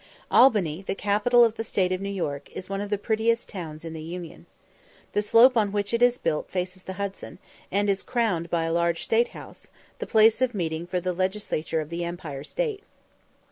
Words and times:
Albany, 0.31 0.81
the 0.81 0.95
capital 0.95 1.43
of 1.43 1.57
the 1.57 1.63
State 1.63 1.91
of 1.91 2.01
New 2.01 2.09
York, 2.09 2.49
is 2.55 2.67
one 2.67 2.81
of 2.81 2.89
the 2.89 2.97
prettiest 2.97 3.47
towns 3.49 3.85
in 3.85 3.93
the 3.93 4.01
Union. 4.01 4.47
The 5.13 5.21
slope 5.21 5.55
on 5.55 5.71
which 5.71 5.93
it 5.93 6.01
is 6.01 6.17
built 6.17 6.49
faces 6.49 6.81
the 6.81 6.93
Hudson, 6.93 7.37
and 7.71 7.87
is 7.87 8.01
crowned 8.01 8.49
by 8.49 8.63
a 8.63 8.73
large 8.73 9.03
state 9.03 9.27
house, 9.27 9.67
the 9.99 10.07
place 10.07 10.41
of 10.41 10.55
meeting 10.55 10.87
for 10.87 10.99
the 10.99 11.13
legislature 11.13 11.81
of 11.81 11.91
the 11.91 12.03
Empire 12.03 12.43
State. 12.43 12.81